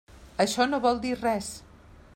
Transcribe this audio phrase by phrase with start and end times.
[0.45, 1.53] Això no vol dir res.